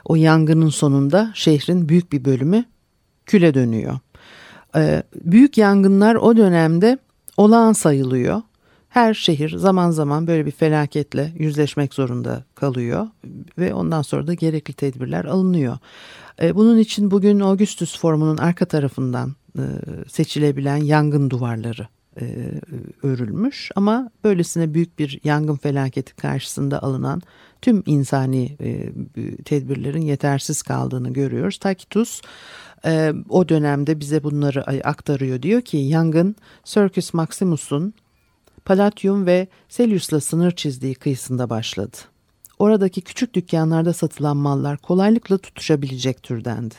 O 0.05 0.15
yangının 0.15 0.69
sonunda 0.69 1.31
şehrin 1.35 1.89
büyük 1.89 2.11
bir 2.11 2.25
bölümü 2.25 2.65
küle 3.25 3.53
dönüyor. 3.53 3.99
Ee, 4.75 5.03
büyük 5.25 5.57
yangınlar 5.57 6.15
o 6.15 6.37
dönemde 6.37 6.97
olağan 7.37 7.73
sayılıyor 7.73 8.41
her 8.89 9.13
şehir 9.13 9.57
zaman 9.57 9.91
zaman 9.91 10.27
böyle 10.27 10.45
bir 10.45 10.51
felaketle 10.51 11.33
yüzleşmek 11.37 11.93
zorunda 11.93 12.43
kalıyor 12.55 13.07
ve 13.57 13.73
ondan 13.73 14.01
sonra 14.01 14.27
da 14.27 14.33
gerekli 14.33 14.73
tedbirler 14.73 15.25
alınıyor. 15.25 15.77
E, 16.41 16.55
bunun 16.55 16.77
için 16.77 17.11
bugün 17.11 17.39
Augustus 17.39 17.99
formunun 17.99 18.37
arka 18.37 18.65
tarafından 18.65 19.35
e, 19.57 19.63
seçilebilen 20.07 20.77
yangın 20.77 21.29
duvarları 21.29 21.87
e, 22.21 22.51
örülmüş 23.03 23.71
ama 23.75 24.11
böylesine 24.23 24.73
büyük 24.73 24.99
bir 24.99 25.19
yangın 25.23 25.55
felaketi 25.55 26.15
karşısında 26.15 26.83
alınan 26.83 27.21
tüm 27.61 27.83
insani 27.85 28.57
tedbirlerin 29.45 30.01
yetersiz 30.01 30.61
kaldığını 30.61 31.13
görüyoruz. 31.13 31.57
Tacitus 31.57 32.21
o 33.29 33.49
dönemde 33.49 33.99
bize 33.99 34.23
bunları 34.23 34.87
aktarıyor 34.87 35.41
diyor 35.41 35.61
ki 35.61 35.77
yangın 35.77 36.35
Circus 36.63 37.13
Maximus'un 37.13 37.93
Palatium 38.65 39.25
ve 39.25 39.47
Selius'la 39.69 40.19
sınır 40.19 40.51
çizdiği 40.51 40.95
kıyısında 40.95 41.49
başladı. 41.49 41.97
Oradaki 42.59 43.01
küçük 43.01 43.33
dükkanlarda 43.33 43.93
satılan 43.93 44.37
mallar 44.37 44.77
kolaylıkla 44.77 45.37
tutuşabilecek 45.37 46.23
türdendi. 46.23 46.75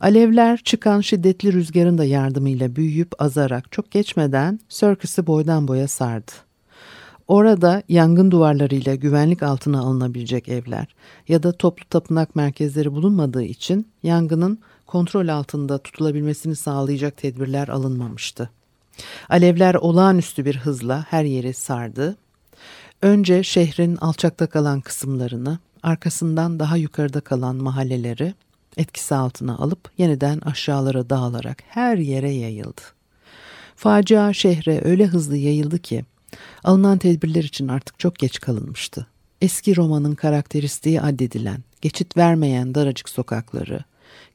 Alevler 0.00 0.58
çıkan 0.58 1.00
şiddetli 1.00 1.52
rüzgarın 1.52 1.98
da 1.98 2.04
yardımıyla 2.04 2.76
büyüyüp 2.76 3.22
azarak 3.22 3.72
çok 3.72 3.90
geçmeden 3.90 4.60
Circus'ı 4.68 5.26
boydan 5.26 5.68
boya 5.68 5.88
sardı. 5.88 6.32
Orada 7.28 7.82
yangın 7.88 8.30
duvarlarıyla 8.30 8.94
güvenlik 8.94 9.42
altına 9.42 9.80
alınabilecek 9.80 10.48
evler 10.48 10.94
ya 11.28 11.42
da 11.42 11.52
toplu 11.52 11.84
tapınak 11.84 12.36
merkezleri 12.36 12.92
bulunmadığı 12.92 13.42
için 13.42 13.88
yangının 14.02 14.58
kontrol 14.86 15.28
altında 15.28 15.78
tutulabilmesini 15.78 16.56
sağlayacak 16.56 17.16
tedbirler 17.16 17.68
alınmamıştı. 17.68 18.50
Alevler 19.28 19.74
olağanüstü 19.74 20.44
bir 20.44 20.56
hızla 20.56 21.06
her 21.08 21.24
yeri 21.24 21.54
sardı. 21.54 22.16
Önce 23.02 23.42
şehrin 23.42 23.96
alçakta 23.96 24.46
kalan 24.46 24.80
kısımlarını, 24.80 25.58
arkasından 25.82 26.58
daha 26.58 26.76
yukarıda 26.76 27.20
kalan 27.20 27.56
mahalleleri 27.56 28.34
etkisi 28.76 29.14
altına 29.14 29.56
alıp 29.56 29.90
yeniden 29.98 30.38
aşağılara 30.38 31.10
dağılarak 31.10 31.62
her 31.68 31.98
yere 31.98 32.30
yayıldı. 32.30 32.80
Facia 33.76 34.32
şehre 34.32 34.80
öyle 34.84 35.06
hızlı 35.06 35.36
yayıldı 35.36 35.78
ki 35.78 36.04
alınan 36.64 36.98
tedbirler 36.98 37.44
için 37.44 37.68
artık 37.68 37.98
çok 37.98 38.18
geç 38.18 38.40
kalınmıştı. 38.40 39.06
Eski 39.42 39.76
Roma'nın 39.76 40.14
karakteristiği 40.14 41.00
addedilen, 41.00 41.64
geçit 41.80 42.16
vermeyen 42.16 42.74
daracık 42.74 43.08
sokakları, 43.08 43.80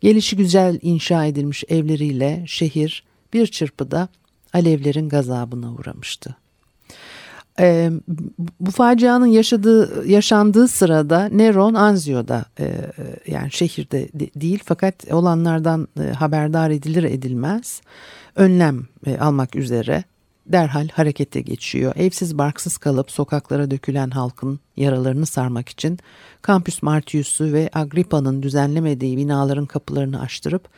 gelişi 0.01 0.35
güzel 0.35 0.79
inşa 0.81 1.25
edilmiş 1.25 1.63
evleriyle 1.69 2.43
şehir 2.47 3.03
bir 3.33 3.47
çırpıda 3.47 4.09
alevlerin 4.53 5.09
gazabına 5.09 5.73
uğramıştı. 5.73 6.35
E, 7.59 7.91
bu 8.59 8.71
facianın 8.71 9.25
yaşadığı 9.25 10.07
yaşandığı 10.07 10.67
sırada 10.67 11.29
Neron 11.31 11.73
Anzio'da 11.73 12.45
e, 12.59 12.73
yani 13.27 13.51
şehirde 13.51 14.09
de, 14.13 14.29
değil 14.35 14.59
fakat 14.65 15.11
olanlardan 15.11 15.87
e, 15.99 16.11
haberdar 16.13 16.69
edilir 16.69 17.03
edilmez 17.03 17.81
önlem 18.35 18.87
e, 19.05 19.17
almak 19.17 19.55
üzere 19.55 20.03
derhal 20.45 20.87
harekete 20.89 21.41
geçiyor. 21.41 21.93
Evsiz 21.95 22.37
barksız 22.37 22.77
kalıp 22.77 23.11
sokaklara 23.11 23.71
dökülen 23.71 24.09
halkın 24.09 24.59
yaralarını 24.77 25.25
sarmak 25.25 25.69
için 25.69 25.99
Campus 26.47 26.83
Martius'u 26.83 27.53
ve 27.53 27.69
Agrippa'nın 27.73 28.43
düzenlemediği 28.43 29.17
binaların 29.17 29.65
kapılarını 29.65 30.21
açtırıp 30.21 30.69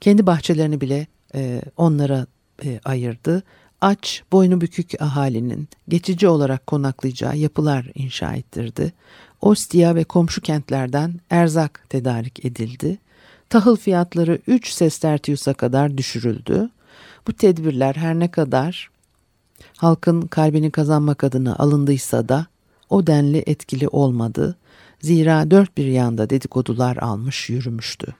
kendi 0.00 0.26
bahçelerini 0.26 0.80
bile 0.80 1.06
e, 1.34 1.62
onlara 1.76 2.26
e, 2.64 2.80
ayırdı. 2.84 3.42
Aç, 3.80 4.22
boynu 4.32 4.60
bükük 4.60 5.02
ahalinin 5.02 5.68
geçici 5.88 6.28
olarak 6.28 6.66
konaklayacağı 6.66 7.36
yapılar 7.36 7.86
inşa 7.94 8.34
ettirdi. 8.34 8.92
Ostia 9.40 9.94
ve 9.94 10.04
komşu 10.04 10.40
kentlerden 10.40 11.14
erzak 11.30 11.84
tedarik 11.88 12.44
edildi. 12.44 12.98
Tahıl 13.50 13.76
fiyatları 13.76 14.38
3 14.46 14.68
sestertius'a 14.68 15.54
kadar 15.54 15.98
düşürüldü. 15.98 16.70
Bu 17.26 17.32
tedbirler 17.32 17.94
her 17.94 18.18
ne 18.18 18.30
kadar 18.30 18.90
halkın 19.76 20.22
kalbini 20.22 20.70
kazanmak 20.70 21.24
adına 21.24 21.56
alındıysa 21.56 22.28
da 22.28 22.46
o 22.90 23.06
denli 23.06 23.42
etkili 23.46 23.88
olmadı. 23.88 24.56
Zira 25.00 25.50
dört 25.50 25.76
bir 25.76 25.86
yanda 25.86 26.30
dedikodular 26.30 26.96
almış 26.96 27.50
yürümüştü. 27.50 28.14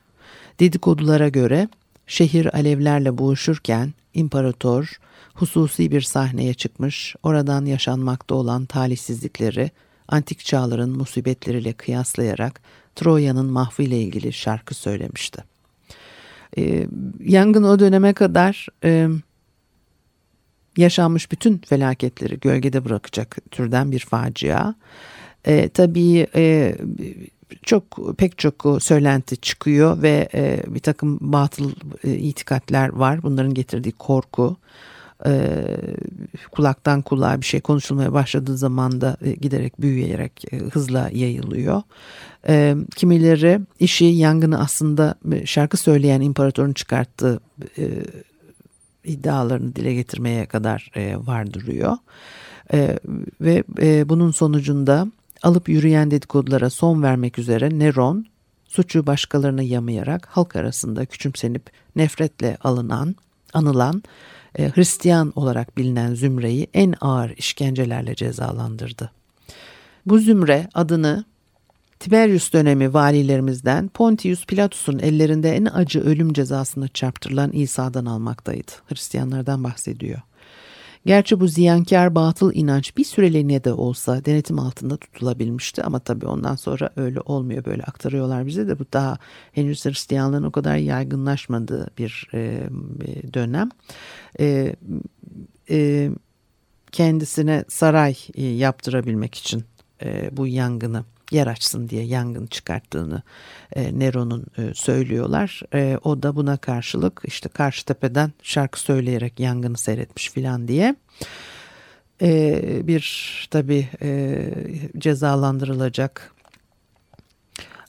Dedikodulara 0.61 1.29
göre 1.29 1.69
şehir 2.07 2.57
alevlerle 2.57 3.19
boğuşurken 3.19 3.95
imparator 4.16 5.00
hususi 5.35 5.90
bir 5.90 6.00
sahneye 6.00 6.55
çıkmış, 6.55 7.16
oradan 7.22 7.64
yaşanmakta 7.64 8.35
olan 8.35 8.66
talihsizlikleri 8.66 9.70
antik 10.09 10.44
çağların 10.44 10.90
musibetleriyle 10.90 11.72
kıyaslayarak 11.72 12.61
Troya'nın 12.94 13.46
mahvıyla 13.46 13.96
ilgili 13.96 14.33
şarkı 14.33 14.74
söylemişti. 14.74 15.44
Ee, 16.59 16.87
yangın 17.20 17.62
o 17.62 17.79
döneme 17.79 18.12
kadar 18.12 18.66
e, 18.85 19.09
yaşanmış 20.76 21.33
bütün 21.33 21.59
felaketleri 21.59 22.40
gölgede 22.40 22.85
bırakacak 22.85 23.37
türden 23.50 23.92
bir 23.92 23.98
facia. 23.98 24.74
E, 25.44 25.68
tabii 25.68 26.26
e, 26.35 26.76
çok 27.63 28.19
pek 28.19 28.39
çok 28.39 28.83
söylenti 28.83 29.37
çıkıyor 29.37 30.03
ve 30.03 30.29
e, 30.35 30.63
bir 30.67 30.81
takım 30.81 31.19
batıl 31.21 31.71
e, 32.05 32.15
itikatler 32.15 32.89
var. 32.89 33.23
Bunların 33.23 33.55
getirdiği 33.55 33.93
korku 33.93 34.57
e, 35.27 35.63
kulaktan 36.53 37.03
kulağa 37.03 37.41
bir 37.41 37.47
şey 37.47 37.61
konuşulmaya 37.61 38.13
başladığı 38.13 38.57
zaman 38.57 39.01
da 39.01 39.17
e, 39.25 39.33
giderek 39.33 39.81
büyüyerek 39.81 40.53
e, 40.53 40.57
hızla 40.57 41.11
yayılıyor. 41.13 41.83
E, 42.49 42.77
kimileri 42.97 43.61
işi 43.81 44.05
yangını 44.05 44.61
aslında 44.61 45.15
e, 45.33 45.47
şarkı 45.47 45.77
söyleyen 45.77 46.21
imparatorun 46.21 46.73
çıkarttığı 46.73 47.41
e, 47.79 47.85
iddialarını 49.05 49.77
dile 49.77 49.95
getirmeye 49.95 50.47
kadar 50.47 50.91
e, 50.97 51.17
vardırıyor. 51.17 51.97
E, 52.73 52.99
ve 53.41 53.65
e, 53.81 54.09
bunun 54.09 54.31
sonucunda 54.31 55.07
alıp 55.42 55.68
yürüyen 55.68 56.11
dedikodulara 56.11 56.70
son 56.70 57.03
vermek 57.03 57.38
üzere 57.38 57.79
Neron 57.79 58.27
suçu 58.68 59.07
başkalarına 59.07 59.62
yamayarak 59.62 60.27
halk 60.27 60.57
arasında 60.57 61.07
küçümsenip 61.07 61.70
nefretle 61.96 62.57
alınan, 62.64 63.16
anılan 63.55 64.03
e, 64.59 64.70
Hristiyan 64.75 65.33
olarak 65.37 65.77
bilinen 65.77 66.14
zümreyi 66.14 66.66
en 66.75 66.94
ağır 67.01 67.31
işkencelerle 67.37 68.14
cezalandırdı. 68.14 69.11
Bu 70.07 70.18
zümre 70.18 70.68
adını 70.75 71.25
Tiberius 72.01 72.53
dönemi 72.53 72.94
valilerimizden 72.94 73.88
Pontius 73.88 74.46
Pilatus'un 74.46 74.99
ellerinde 74.99 75.57
en 75.57 75.64
acı 75.64 76.01
ölüm 76.01 76.33
cezasını 76.33 76.88
çarptırılan 76.88 77.53
İsa'dan 77.53 78.07
almaktaydı. 78.07 78.72
Hristiyanlardan 78.88 79.64
bahsediyor. 79.64 80.20
Gerçi 81.07 81.40
bu 81.40 81.47
ziyankar 81.49 82.14
batıl 82.14 82.53
inanç 82.55 82.97
bir 82.97 83.05
süreliğine 83.05 83.64
de 83.64 83.73
olsa 83.73 84.25
denetim 84.25 84.59
altında 84.59 84.97
tutulabilmişti 84.97 85.83
ama 85.83 85.99
tabii 85.99 86.27
ondan 86.27 86.57
sonra 86.57 86.90
öyle 86.97 87.21
olmuyor 87.21 87.64
böyle 87.64 87.83
aktarıyorlar 87.83 88.47
bize 88.47 88.69
de 88.69 88.79
bu 88.79 88.85
daha 88.92 89.19
henüz 89.53 89.85
Hristiyanlığın 89.85 90.42
o 90.42 90.51
kadar 90.51 90.77
yaygınlaşmadığı 90.77 91.90
bir 91.99 92.29
e, 92.35 92.69
dönem. 93.35 93.69
E, 94.40 94.77
e, 95.71 96.11
kendisine 96.92 97.64
saray 97.69 98.16
e, 98.35 98.45
yaptırabilmek 98.45 99.35
için 99.35 99.64
e, 100.03 100.37
bu 100.37 100.47
yangını 100.47 101.05
yer 101.31 101.47
açsın 101.47 101.89
diye 101.89 102.05
yangın 102.05 102.47
çıkarttığını 102.47 103.23
e, 103.73 103.99
Nero'nun 103.99 104.47
e, 104.59 104.75
söylüyorlar. 104.75 105.62
E, 105.75 105.99
o 106.05 106.23
da 106.23 106.37
buna 106.37 106.57
karşılık 106.57 107.23
işte 107.25 107.49
karşı 107.49 107.85
tepeden 107.85 108.33
şarkı 108.43 108.81
söyleyerek 108.81 109.41
yangını 109.41 109.79
seyretmiş 109.79 110.31
filan 110.31 110.69
diye 110.69 110.97
e, 112.23 112.62
bir 112.87 113.49
tabi 113.51 113.89
e, 114.03 114.49
cezalandırılacak 114.99 116.33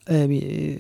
e, 0.10 0.30
bir 0.30 0.80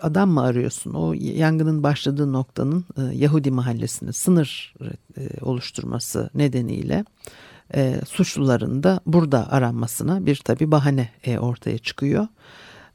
adam 0.00 0.30
mı 0.30 0.42
arıyorsun? 0.42 0.94
O 0.94 1.12
yangının 1.12 1.82
başladığı 1.82 2.32
noktanın 2.32 2.84
e, 2.96 3.02
Yahudi 3.02 3.50
mahallesini 3.50 4.12
sınır 4.12 4.74
e, 5.16 5.44
oluşturması 5.44 6.30
nedeniyle 6.34 7.04
e, 7.74 8.00
suçluların 8.08 8.82
da 8.82 9.00
burada 9.06 9.52
aranmasına 9.52 10.26
bir 10.26 10.36
tabi 10.36 10.70
bahane 10.70 11.08
e, 11.24 11.38
ortaya 11.38 11.78
çıkıyor. 11.78 12.26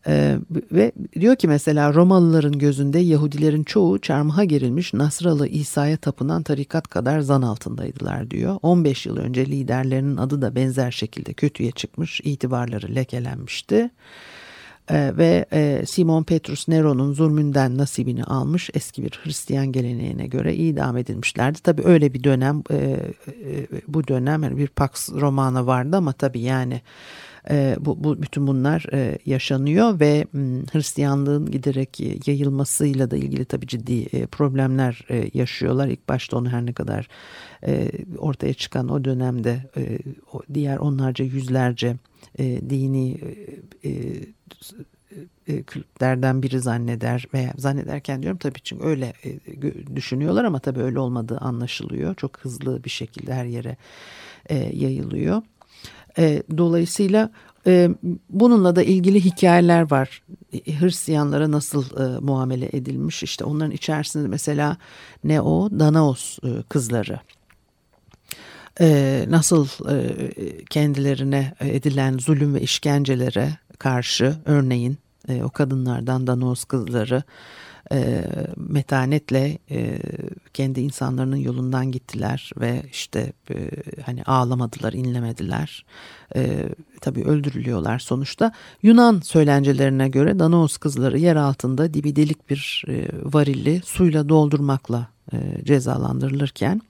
E, 0.07 0.37
ve 0.71 0.91
diyor 1.19 1.35
ki 1.35 1.47
mesela 1.47 1.93
Romalıların 1.93 2.59
gözünde 2.59 2.99
Yahudilerin 2.99 3.63
çoğu 3.63 3.99
çarmıha 3.99 4.43
gerilmiş 4.43 4.93
Nasralı 4.93 5.47
İsa'ya 5.47 5.97
tapınan 5.97 6.43
tarikat 6.43 6.87
kadar 6.87 7.19
zan 7.19 7.41
altındaydılar 7.41 8.31
diyor. 8.31 8.59
15 8.61 9.05
yıl 9.05 9.17
önce 9.17 9.45
liderlerinin 9.45 10.17
adı 10.17 10.41
da 10.41 10.55
benzer 10.55 10.91
şekilde 10.91 11.33
kötüye 11.33 11.71
çıkmış, 11.71 12.21
itibarları 12.23 12.95
lekelenmişti. 12.95 13.89
E, 14.89 15.17
ve 15.17 15.45
e, 15.53 15.85
Simon 15.85 16.23
Petrus 16.23 16.67
Nero'nun 16.67 17.13
zulmünden 17.13 17.77
nasibini 17.77 18.23
almış 18.23 18.69
eski 18.73 19.03
bir 19.03 19.19
Hristiyan 19.23 19.71
geleneğine 19.71 20.27
göre 20.27 20.55
idam 20.55 20.97
edilmişlerdi. 20.97 21.59
Tabii 21.63 21.81
öyle 21.85 22.13
bir 22.13 22.23
dönem 22.23 22.63
e, 22.71 22.75
e, 22.75 23.67
bu 23.87 24.07
dönem 24.07 24.43
yani 24.43 24.57
bir 24.57 24.67
Pax 24.67 25.09
Romana 25.09 25.65
vardı 25.65 25.97
ama 25.97 26.13
tabii 26.13 26.41
yani 26.41 26.81
bu, 27.79 28.03
bu 28.03 28.21
bütün 28.21 28.47
bunlar 28.47 28.85
yaşanıyor 29.25 29.99
ve 29.99 30.25
Hristiyanlığın 30.71 31.51
giderek 31.51 31.99
yayılmasıyla 32.27 33.11
da 33.11 33.17
ilgili 33.17 33.45
tabii 33.45 33.67
ciddi 33.67 34.27
problemler 34.27 35.05
yaşıyorlar. 35.33 35.87
İlk 35.87 36.09
başta 36.09 36.37
onu 36.37 36.49
her 36.49 36.65
ne 36.65 36.73
kadar 36.73 37.07
ortaya 38.17 38.53
çıkan 38.53 38.89
o 38.89 39.03
dönemde 39.03 39.69
diğer 40.53 40.77
onlarca 40.77 41.25
yüzlerce 41.25 41.95
e, 42.39 42.69
dini 42.69 43.17
e, 43.83 43.89
kültlerden 46.01 46.43
biri 46.43 46.59
zanneder 46.59 47.25
veya 47.33 47.53
zannederken 47.57 48.21
diyorum 48.21 48.37
tabii 48.37 48.59
çünkü 48.63 48.85
öyle 48.85 49.13
e, 49.25 49.95
düşünüyorlar 49.95 50.43
ama 50.43 50.59
tabii 50.59 50.81
öyle 50.81 50.99
olmadığı 50.99 51.37
anlaşılıyor. 51.37 52.15
Çok 52.15 52.37
hızlı 52.39 52.83
bir 52.83 52.89
şekilde 52.89 53.33
her 53.33 53.45
yere 53.45 53.77
e, 54.45 54.55
yayılıyor. 54.55 55.41
E, 56.17 56.43
dolayısıyla 56.57 57.29
bununla 58.29 58.75
da 58.75 58.83
ilgili 58.83 59.25
hikayeler 59.25 59.91
var. 59.91 60.23
Hristiyanlara 60.51 61.51
nasıl 61.51 61.83
muamele 62.21 62.69
edilmiş 62.73 63.23
işte 63.23 63.43
onların 63.43 63.71
içerisinde 63.71 64.27
mesela 64.27 64.77
ne 65.23 65.41
o 65.41 65.69
Danaos 65.79 66.39
kızları 66.69 67.19
nasıl 69.31 69.67
kendilerine 70.69 71.53
edilen 71.59 72.17
zulüm 72.17 72.55
ve 72.55 72.61
işkencelere 72.61 73.57
karşı 73.79 74.35
örneğin 74.45 74.97
e, 75.29 75.43
o 75.43 75.49
kadınlardan 75.49 76.27
Danaos 76.27 76.63
kızları 76.63 77.23
e, 77.91 78.23
metanetle 78.57 79.57
e, 79.71 79.99
kendi 80.53 80.81
insanların 80.81 81.35
yolundan 81.35 81.91
gittiler 81.91 82.51
ve 82.57 82.83
işte 82.91 83.33
e, 83.49 83.69
hani 84.05 84.23
ağlamadılar, 84.23 84.93
inlemediler. 84.93 85.85
E, 86.35 86.69
tabii 87.01 87.23
öldürülüyorlar 87.23 87.99
sonuçta. 87.99 88.51
Yunan 88.83 89.19
söylencelerine 89.19 90.09
göre 90.09 90.39
Danaos 90.39 90.77
kızları 90.77 91.19
yer 91.19 91.35
altında 91.35 91.93
dibi 91.93 92.15
delik 92.15 92.49
bir 92.49 92.83
e, 92.87 93.07
varilli 93.23 93.81
suyla 93.85 94.29
doldurmakla 94.29 95.07
e, 95.33 95.65
cezalandırılırken 95.65 96.81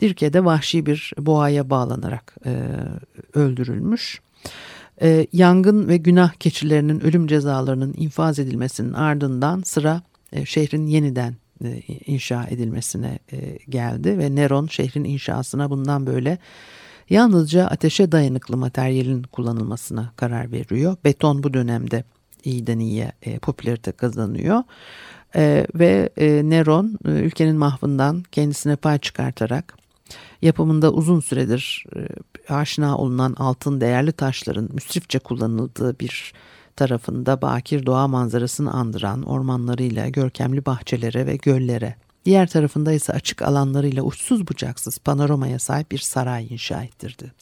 Dirke'de 0.00 0.44
vahşi 0.44 0.86
bir 0.86 1.12
boğaya 1.18 1.70
bağlanarak 1.70 2.36
e, 2.46 2.68
öldürülmüş. 3.34 4.20
E, 5.02 5.26
yangın 5.32 5.88
ve 5.88 5.96
günah 5.96 6.32
keçilerinin 6.32 7.00
ölüm 7.00 7.26
cezalarının 7.26 7.94
infaz 7.96 8.38
edilmesinin 8.38 8.92
ardından 8.92 9.62
sıra 9.64 10.02
e, 10.32 10.44
şehrin 10.44 10.86
yeniden 10.86 11.36
e, 11.64 11.82
inşa 12.06 12.46
edilmesine 12.50 13.18
e, 13.32 13.58
geldi 13.68 14.18
ve 14.18 14.34
Neron 14.34 14.66
şehrin 14.66 15.04
inşasına 15.04 15.70
bundan 15.70 16.06
böyle 16.06 16.38
yalnızca 17.10 17.66
ateşe 17.66 18.12
dayanıklı 18.12 18.56
materyalin 18.56 19.22
kullanılmasına 19.22 20.12
karar 20.16 20.52
veriyor. 20.52 20.96
Beton 21.04 21.42
bu 21.42 21.54
dönemde 21.54 22.04
iyiden 22.44 22.78
iyiye 22.78 23.12
popülarite 23.42 23.92
kazanıyor. 23.92 24.62
ve 25.74 26.10
Neron 26.44 26.98
ülkenin 27.04 27.56
mahvından 27.56 28.22
kendisine 28.32 28.76
pay 28.76 28.98
çıkartarak 28.98 29.81
yapımında 30.42 30.92
uzun 30.92 31.20
süredir 31.20 31.84
aşina 32.48 32.98
olunan 32.98 33.34
altın 33.38 33.80
değerli 33.80 34.12
taşların 34.12 34.68
müsrifçe 34.72 35.18
kullanıldığı 35.18 35.98
bir 35.98 36.32
tarafında 36.76 37.42
bakir 37.42 37.86
doğa 37.86 38.08
manzarasını 38.08 38.72
andıran 38.72 39.22
ormanlarıyla 39.22 40.08
görkemli 40.08 40.66
bahçelere 40.66 41.26
ve 41.26 41.36
göllere, 41.36 41.96
diğer 42.24 42.48
tarafında 42.48 42.92
ise 42.92 43.12
açık 43.12 43.42
alanlarıyla 43.42 44.02
uçsuz 44.02 44.48
bucaksız 44.48 44.98
panoramaya 44.98 45.58
sahip 45.58 45.90
bir 45.90 45.98
saray 45.98 46.46
inşa 46.50 46.82
ettirdi. 46.82 47.32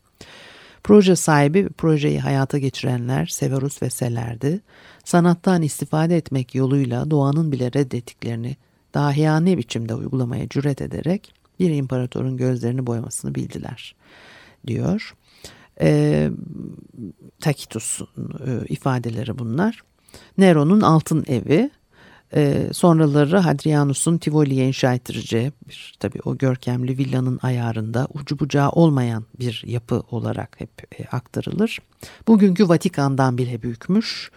Proje 0.85 1.17
sahibi 1.17 1.69
projeyi 1.69 2.21
hayata 2.21 2.59
geçirenler 2.59 3.27
Severus 3.27 3.83
ve 3.83 3.91
Seler'di. 3.91 4.61
Sanattan 5.05 5.63
istifade 5.63 6.17
etmek 6.17 6.55
yoluyla 6.55 7.11
doğanın 7.11 7.53
bile 7.53 7.73
reddettiklerini 7.73 8.57
dahiyane 8.95 9.59
biçimde 9.59 9.95
uygulamaya 9.95 10.49
cüret 10.49 10.83
ederek 10.83 11.40
bir 11.61 11.71
imparatorun 11.71 12.37
gözlerini 12.37 12.87
boyamasını 12.87 13.35
bildiler, 13.35 13.95
diyor 14.67 15.15
e, 15.81 16.31
Tacitus 17.41 18.01
e, 18.47 18.67
ifadeleri 18.69 19.39
bunlar. 19.39 19.81
Nero'nun 20.39 20.81
altın 20.81 21.25
evi, 21.29 21.71
e, 22.35 22.69
sonraları 22.73 23.39
Hadrianus'un 23.39 24.19
Tivoli'ye 24.19 24.67
inşa 24.67 24.95
ettireceği 24.95 25.53
bir 25.69 25.95
tabii 26.01 26.21
o 26.25 26.39
görkemli 26.39 26.99
villanın 26.99 27.39
ayarında 27.43 28.09
ucu 28.15 28.39
bucağı 28.39 28.71
olmayan 28.71 29.25
bir 29.39 29.63
yapı 29.67 30.03
olarak 30.11 30.61
hep 30.61 31.01
e, 31.01 31.05
aktarılır. 31.05 31.79
Bugünkü 32.29 32.69
Vatikan'dan 32.69 33.39
bile 33.39 33.63
büyükmüş. 33.63 34.31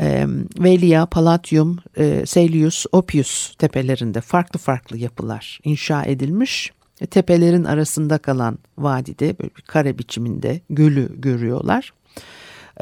E, 0.00 0.26
Velia, 0.58 1.06
Palatium, 1.06 1.78
e, 1.96 2.26
Selius, 2.26 2.86
Oppius 2.92 3.54
tepelerinde 3.54 4.20
farklı 4.20 4.58
farklı 4.58 4.98
yapılar 4.98 5.60
inşa 5.64 6.04
edilmiş 6.04 6.72
e, 7.00 7.06
tepelerin 7.06 7.64
arasında 7.64 8.18
kalan 8.18 8.58
vadide 8.78 9.38
böyle 9.38 9.50
bir 9.56 9.62
kare 9.62 9.98
biçiminde 9.98 10.60
gölü 10.70 11.20
görüyorlar. 11.20 11.92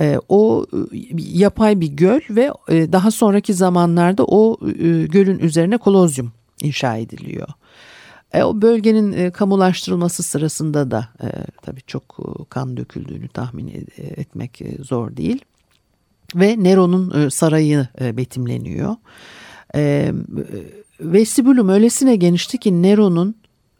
E, 0.00 0.18
o 0.29 0.66
e, 0.72 0.76
yapay 1.16 1.81
bir 1.81 1.88
göl 1.88 2.20
ve 2.31 2.50
daha 2.68 3.11
sonraki 3.11 3.55
zamanlarda 3.55 4.24
o 4.24 4.59
gölün 5.09 5.38
üzerine 5.38 5.79
kolozyum 5.79 6.33
inşa 6.62 6.96
ediliyor. 6.96 7.48
o 8.35 8.62
bölgenin 8.62 9.31
kamulaştırılması 9.31 10.22
sırasında 10.22 10.90
da 10.90 11.09
tabii 11.62 11.83
çok 11.87 12.16
kan 12.50 12.76
döküldüğünü 12.76 13.29
tahmin 13.29 13.88
etmek 13.96 14.62
zor 14.81 15.16
değil. 15.16 15.44
Ve 16.34 16.56
Nero'nun 16.58 17.28
sarayı 17.28 17.88
betimleniyor. 18.00 18.96
E, 19.74 20.12
vestibülüm 21.00 21.68
öylesine 21.68 22.16
genişti 22.16 22.58
ki 22.58 22.82
Nero'nun 22.82 23.34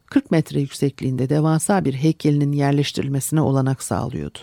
40 0.07 0.31
metre 0.31 0.61
yüksekliğinde 0.61 1.29
devasa 1.29 1.85
bir 1.85 1.95
heykelinin 1.95 2.53
yerleştirilmesine 2.53 3.41
olanak 3.41 3.83
sağlıyordu. 3.83 4.39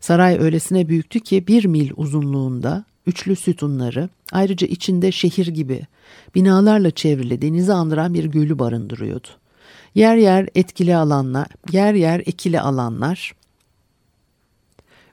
Saray 0.00 0.38
öylesine 0.40 0.88
büyüktü 0.88 1.20
ki 1.20 1.46
bir 1.46 1.64
mil 1.64 1.90
uzunluğunda 1.96 2.84
üçlü 3.06 3.36
sütunları 3.36 4.08
ayrıca 4.32 4.66
içinde 4.66 5.12
şehir 5.12 5.46
gibi 5.46 5.86
binalarla 6.34 6.90
çevrili 6.90 7.42
denizi 7.42 7.72
andıran 7.72 8.14
bir 8.14 8.24
gölü 8.24 8.58
barındırıyordu. 8.58 9.28
Yer 9.94 10.16
yer 10.16 10.48
etkili 10.54 10.96
alanlar, 10.96 11.46
yer 11.72 11.94
yer 11.94 12.20
ekili 12.20 12.60
alanlar, 12.60 13.34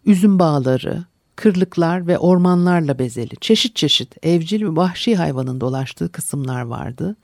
üzüm 0.06 0.40
bağları, 0.40 1.06
kırlıklar 1.38 2.08
ve 2.08 2.18
ormanlarla 2.18 3.00
bezeli 3.00 3.36
çeşit 3.42 3.76
çeşit 3.76 4.26
evcil 4.26 4.62
ve 4.62 4.76
vahşi 4.76 5.16
hayvanın 5.16 5.62
dolaştığı 5.62 6.12
kısımlar 6.12 6.62
vardı 6.62 7.16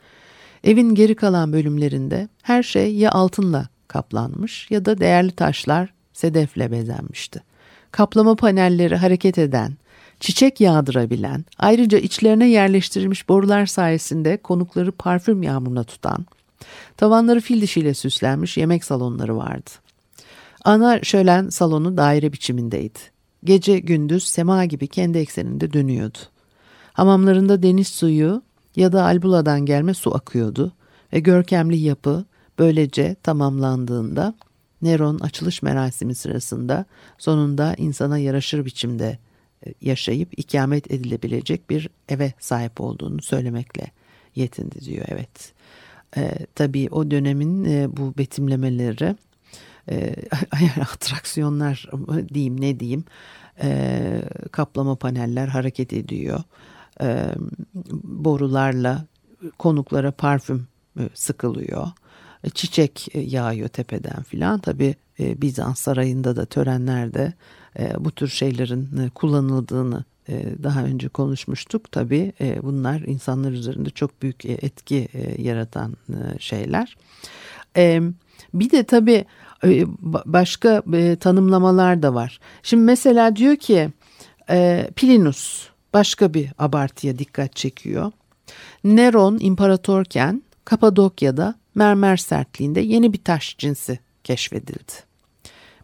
Evin 0.64 0.96
geri 0.96 1.16
kalan 1.16 1.54
bölümlerinde 1.54 2.28
her 2.42 2.64
şey 2.64 2.96
ya 2.96 3.12
altınla 3.12 3.68
kaplanmış 3.88 4.72
ya 4.72 4.86
da 4.86 5.00
değerli 5.00 5.32
taşlar 5.32 5.94
sedefle 6.14 6.72
bezenmişti. 6.72 7.44
Kaplama 7.92 8.36
panelleri 8.36 8.96
hareket 8.96 9.38
eden, 9.38 9.74
çiçek 10.20 10.62
yağdırabilen, 10.62 11.46
ayrıca 11.60 11.98
içlerine 11.98 12.50
yerleştirilmiş 12.50 13.30
borular 13.30 13.66
sayesinde 13.66 14.38
konukları 14.38 14.92
parfüm 14.92 15.44
yağmuruna 15.44 15.84
tutan, 15.84 16.26
tavanları 16.98 17.42
fil 17.42 17.62
dişiyle 17.62 17.94
süslenmiş 17.94 18.58
yemek 18.58 18.84
salonları 18.84 19.38
vardı. 19.38 19.70
Ana 20.64 21.04
şölen 21.04 21.50
salonu 21.50 21.98
daire 21.98 22.34
biçimindeydi. 22.34 23.00
Gece 23.44 23.80
gündüz 23.80 24.24
sema 24.24 24.66
gibi 24.66 24.88
kendi 24.88 25.18
ekseninde 25.18 25.74
dönüyordu. 25.74 26.18
Hamamlarında 26.94 27.64
deniz 27.64 27.88
suyu, 27.88 28.42
ya 28.76 28.92
da 28.92 29.04
Albula'dan 29.04 29.66
gelme 29.66 29.94
su 29.94 30.16
akıyordu 30.16 30.72
ve 31.14 31.20
görkemli 31.20 31.78
yapı 31.78 32.26
böylece 32.60 33.16
tamamlandığında 33.24 34.36
Neron 34.82 35.20
açılış 35.20 35.62
merasimi 35.62 36.16
sırasında 36.16 36.86
sonunda 37.18 37.76
insana 37.78 38.18
yaraşır 38.18 38.66
biçimde 38.66 39.18
e, 39.66 39.74
yaşayıp 39.82 40.40
ikamet 40.40 40.92
edilebilecek 40.92 41.70
bir 41.70 41.90
eve 42.10 42.34
sahip 42.40 42.82
olduğunu 42.82 43.22
söylemekle 43.22 43.92
yetindi 44.36 44.80
diyor 44.82 45.06
evet. 45.10 45.54
Ee, 46.18 46.32
tabii 46.56 46.88
o 46.92 47.12
dönemin 47.12 47.64
e, 47.64 47.98
bu 47.98 48.18
betimlemeleri 48.18 49.16
e, 49.92 50.16
atraksiyonlar 50.82 51.90
diyeyim 52.34 52.62
ne 52.62 52.80
diyeyim 52.80 53.06
e, 53.62 54.22
kaplama 54.52 54.96
paneller 54.96 55.48
hareket 55.48 55.94
ediyor 55.94 56.44
e, 57.02 57.28
borularla 58.04 59.06
konuklara 59.60 60.12
parfüm 60.12 60.68
e, 61.00 61.10
sıkılıyor. 61.14 61.88
E, 62.44 62.50
çiçek 62.50 63.08
e, 63.14 63.20
yağıyor 63.20 63.68
tepeden 63.68 64.24
filan. 64.24 64.60
Tabi 64.60 64.96
e, 65.20 65.42
Bizans 65.42 65.80
sarayında 65.80 66.36
da 66.36 66.46
törenlerde 66.46 67.34
e, 67.80 67.94
bu 68.00 68.12
tür 68.12 68.28
şeylerin 68.28 69.10
kullanıldığını 69.16 70.04
daha 70.64 70.84
önce 70.84 71.10
konuşmuştuk. 71.10 71.92
Tabii 71.92 72.34
bunlar 72.64 73.00
insanlar 73.02 73.52
üzerinde 73.52 73.90
çok 73.90 74.22
büyük 74.22 74.46
etki 74.46 75.08
yaratan 75.38 75.96
şeyler. 76.40 76.98
Bir 78.54 78.72
de 78.72 78.84
tabii 78.84 79.26
başka 80.26 80.84
e, 80.94 81.16
tanımlamalar 81.16 82.04
da 82.04 82.14
var. 82.14 82.40
Şimdi 82.64 82.84
mesela 82.84 83.36
diyor 83.36 83.56
ki 83.56 83.90
e, 84.50 84.90
Plinus 84.96 85.68
başka 85.94 86.34
bir 86.34 86.52
abartıya 86.58 87.20
dikkat 87.20 87.56
çekiyor. 87.56 88.12
Neron 88.84 89.38
imparatorken 89.40 90.44
Kapadokya'da 90.66 91.56
mermer 91.76 92.18
sertliğinde 92.18 92.82
yeni 92.82 93.14
bir 93.14 93.24
taş 93.24 93.58
cinsi 93.58 94.00
keşfedildi. 94.24 94.92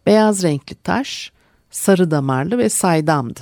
Beyaz 0.06 0.42
renkli 0.42 0.74
taş, 0.74 1.32
sarı 1.70 2.10
damarlı 2.10 2.58
ve 2.58 2.68
saydamdı. 2.68 3.40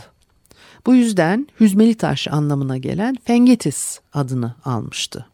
Bu 0.86 0.94
yüzden 0.94 1.48
hüzmeli 1.60 1.94
taş 1.94 2.28
anlamına 2.28 2.76
gelen 2.76 3.16
Fengetis 3.24 4.00
adını 4.12 4.54
almıştı. 4.64 5.26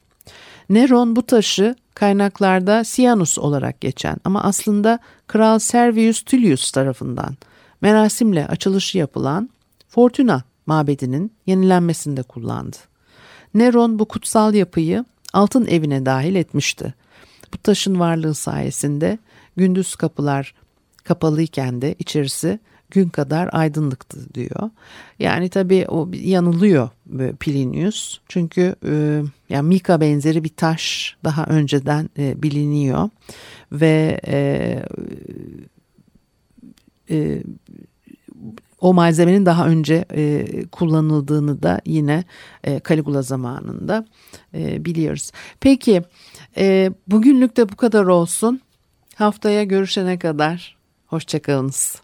Neron 0.70 1.16
bu 1.16 1.27
taşı 1.27 1.74
kaynaklarda 1.94 2.85
Sianus 2.85 3.38
olarak 3.38 3.81
geçen 3.81 4.16
ama 4.24 4.42
aslında 4.42 4.98
Kral 5.27 5.59
Servius 5.59 6.22
Tullius 6.22 6.70
tarafından 6.70 7.37
merasimle 7.81 8.46
açılışı 8.46 8.98
yapılan 8.98 9.50
Fortuna 9.88 10.42
mabedinin 10.66 11.33
yenilenmesinde 11.46 12.22
kullandı. 12.22 12.77
Neron 13.55 13.98
bu 13.98 14.05
kutsal 14.05 14.55
yapıyı 14.55 15.05
altın 15.33 15.66
evine 15.66 16.07
dahil 16.07 16.35
etmişti. 16.35 16.94
Bu 17.53 17.59
taşın 17.59 18.00
varlığı 18.00 18.35
sayesinde 18.35 19.18
gündüz 19.57 19.96
kapılar 19.96 20.55
kapalıyken 21.05 21.83
de 21.83 21.94
içerisi 21.98 22.59
gün 22.90 23.09
kadar 23.09 23.48
aydınlıktı 23.53 24.35
diyor. 24.35 24.70
Yani 25.18 25.48
tabii 25.48 25.87
o 25.88 26.09
yanılıyor 26.12 26.88
Plinius. 27.40 28.18
Çünkü 28.29 28.74
e, 28.87 29.22
yani 29.55 29.69
Mika 29.69 30.01
benzeri 30.01 30.45
bir 30.45 30.57
taş 30.57 31.17
daha 31.25 31.45
önceden 31.45 32.11
e, 32.19 32.43
biliniyor 32.43 33.11
ve 33.73 34.21
e, 34.27 34.83
e, 37.11 37.43
o 38.81 38.95
malzemenin 38.95 39.47
daha 39.47 39.67
önce 39.67 40.05
e, 40.14 40.47
kullanıldığını 40.73 41.62
da 41.62 41.81
yine 41.87 42.25
e, 42.64 42.81
Caligula 42.88 43.23
zamanında 43.23 44.05
e, 44.55 44.85
biliyoruz. 44.85 45.31
Peki 45.61 46.03
e, 46.57 46.93
bugünlük 47.07 47.57
de 47.57 47.69
bu 47.69 47.77
kadar 47.77 48.05
olsun. 48.05 48.61
Haftaya 49.14 49.64
görüşene 49.64 50.19
kadar 50.19 50.77
hoşçakalınız. 51.07 52.04